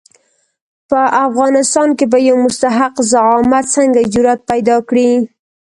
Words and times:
په 0.89 1.01
افغانستان 1.25 1.89
کې 1.97 2.05
به 2.11 2.17
یو 2.29 2.37
مستحق 2.45 2.93
زعامت 3.11 3.65
څنګه 3.75 4.09
جرآت 4.13 4.39
پیدا 4.51 4.77
کړي. 4.89 5.11